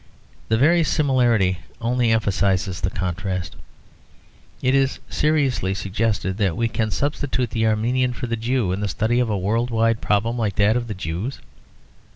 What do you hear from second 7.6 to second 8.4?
Armenian for the